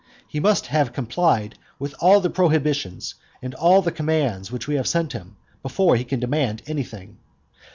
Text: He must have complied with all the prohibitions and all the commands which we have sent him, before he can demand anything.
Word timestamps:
He 0.27 0.39
must 0.39 0.65
have 0.65 0.93
complied 0.93 1.59
with 1.77 1.93
all 1.99 2.21
the 2.21 2.31
prohibitions 2.31 3.13
and 3.39 3.53
all 3.53 3.83
the 3.83 3.91
commands 3.91 4.51
which 4.51 4.67
we 4.67 4.73
have 4.73 4.87
sent 4.87 5.13
him, 5.13 5.35
before 5.61 5.95
he 5.95 6.03
can 6.05 6.19
demand 6.19 6.63
anything. 6.65 7.19